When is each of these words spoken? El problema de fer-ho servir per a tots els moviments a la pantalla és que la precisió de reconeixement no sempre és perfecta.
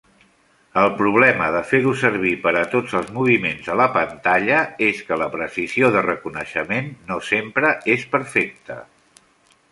El 0.83 0.87
problema 0.99 1.47
de 1.55 1.59
fer-ho 1.71 1.91
servir 2.03 2.31
per 2.45 2.53
a 2.61 2.63
tots 2.71 2.95
els 2.99 3.11
moviments 3.17 3.67
a 3.73 3.75
la 3.81 3.85
pantalla 3.97 4.61
és 4.87 5.01
que 5.09 5.19
la 5.23 5.27
precisió 5.35 5.91
de 5.97 6.03
reconeixement 6.05 6.89
no 7.11 7.19
sempre 7.29 7.75
és 7.97 8.07
perfecta. 8.15 8.79